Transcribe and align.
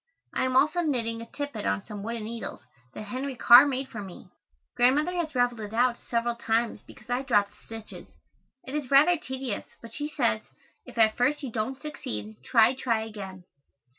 I 0.33 0.45
am 0.45 0.55
also 0.55 0.81
knitting 0.81 1.21
a 1.21 1.27
tippet 1.27 1.63
on 1.67 1.83
some 1.85 2.01
wooden 2.01 2.23
needles 2.23 2.65
that 2.95 3.03
Henry 3.03 3.35
Carr 3.35 3.67
made 3.67 3.87
for 3.87 4.01
me. 4.01 4.31
Grandmother 4.75 5.11
has 5.13 5.35
raveled 5.35 5.59
it 5.59 5.75
out 5.75 5.95
several 5.95 6.33
times 6.35 6.81
because 6.87 7.07
I 7.11 7.21
dropped 7.21 7.53
stitches. 7.67 8.17
It 8.65 8.73
is 8.73 8.89
rather 8.89 9.15
tedious, 9.15 9.67
but 9.79 9.93
she 9.93 10.07
says, 10.09 10.41
"If 10.87 10.97
at 10.97 11.15
first 11.17 11.43
you 11.43 11.51
don't 11.51 11.79
succeed, 11.79 12.37
try, 12.43 12.73
try 12.73 13.01
again." 13.01 13.43